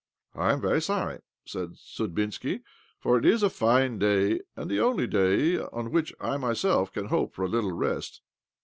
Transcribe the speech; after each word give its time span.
"I 0.33 0.51
am 0.51 0.61
very 0.61 0.81
sorry," 0.81 1.19
said 1.45 1.73
Sudbinski;" 1.73 2.63
for 3.03 3.19
it 3.19 3.23
is 3.23 3.43
a 3.43 3.51
fine 3.51 3.99
day, 3.99 4.39
arid 4.57 4.69
the 4.69 4.79
only 4.79 5.05
day 5.05 5.59
on 5.59 5.91
which 5.91 6.11
I 6.19 6.37
myself 6.37 6.91
can 6.91 7.09
hope 7.09 7.35
for 7.35 7.45
a 7.45 7.47
little 7.47 7.73
rest." 7.73 8.21